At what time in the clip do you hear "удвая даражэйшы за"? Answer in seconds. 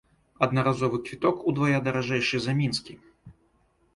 1.51-2.55